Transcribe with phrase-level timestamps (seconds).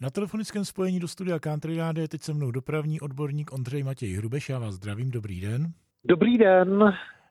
[0.00, 4.14] Na telefonickém spojení do studia Country Rády je teď se mnou dopravní odborník Ondřej Matěj
[4.14, 4.48] Hrubeš.
[4.48, 5.72] Já vás zdravím, dobrý den.
[6.04, 6.82] Dobrý den.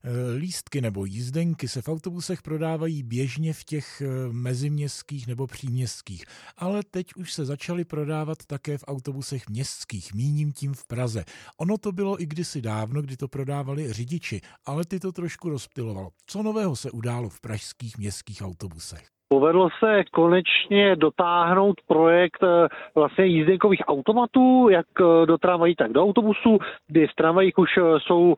[0.04, 6.26] Eh, lístky nebo jízdenky se v autobusech prodávají běžně v těch eh, meziměstských nebo příměstských,
[6.58, 11.26] ale teď už se začaly prodávat také v autobusech městských, míním tím v Praze.
[11.58, 16.10] Ono to bylo i kdysi dávno, kdy to prodávali řidiči, ale ty to trošku rozptilovalo.
[16.26, 19.17] Co nového se událo v pražských městských autobusech?
[19.30, 26.04] Povedlo se konečně dotáhnout projekt eh, vlastně jízdenkových automatů, jak eh, do tramvají, tak do
[26.04, 26.58] autobusů,
[26.88, 28.36] kdy v tramvajích už eh, jsou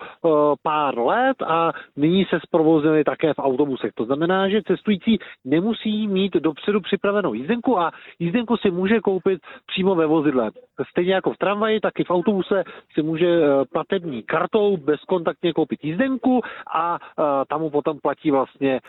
[0.63, 3.91] pár let a nyní se zprovoznili také v autobusech.
[3.93, 9.95] To znamená, že cestující nemusí mít dopředu připravenou jízdenku a jízdenku si může koupit přímo
[9.95, 10.51] ve vozidle.
[10.89, 13.39] Stejně jako v tramvaji, tak i v autobuse si může
[13.73, 16.41] platební kartou bezkontaktně koupit jízdenku
[16.73, 16.97] a
[17.49, 18.79] tam mu potom platí vlastně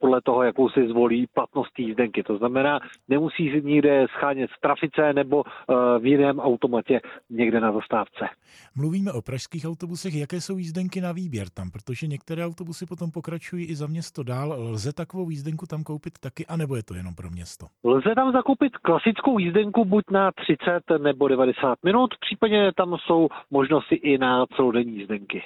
[0.00, 2.22] podle toho, jakou si zvolí platnost jízdenky.
[2.22, 7.72] To znamená, nemusí si nikde schánět v trafice nebo eh, v jiném automatě někde na
[7.72, 8.28] zastávce.
[8.76, 10.14] Mluvíme o pražských autobusech.
[10.14, 11.70] Jaké jsou jízdenky na výběr tam?
[11.70, 14.56] Protože některé autobusy potom pokračují i za město dál.
[14.58, 17.66] Lze takovou jízdenku tam koupit taky, anebo je to jenom pro město?
[17.84, 23.94] Lze tam zakoupit klasickou jízdenku buď na 30 nebo 90 minut, případně tam jsou možnosti
[23.94, 25.42] i na celodenní jízdenky.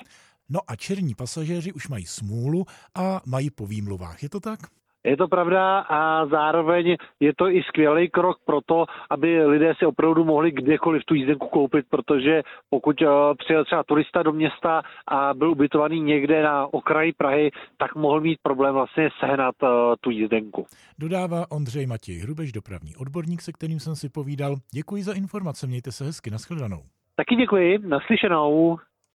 [0.50, 2.64] No a černí pasažéři už mají smůlu
[2.94, 4.22] a mají po výmluvách.
[4.22, 4.60] Je to tak?
[5.08, 9.86] Je to pravda a zároveň je to i skvělý krok pro to, aby lidé si
[9.86, 13.06] opravdu mohli kdekoliv tu jízdenku koupit, protože pokud eh,
[13.38, 18.38] přijel třeba turista do města a byl ubytovaný někde na okraji Prahy, tak mohl mít
[18.42, 19.66] problém vlastně sehnat eh,
[20.00, 20.66] tu jízdenku.
[20.98, 24.56] Dodává Ondřej Matěj Hrubež, dopravní odborník, se kterým jsem si povídal.
[24.72, 26.82] Děkuji za informace, mějte se hezky, nashledanou.
[27.16, 28.78] Taky děkuji, naslyšenou.